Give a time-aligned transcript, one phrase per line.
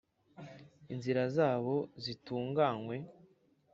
[0.93, 2.95] Inzira zabo zitunganywe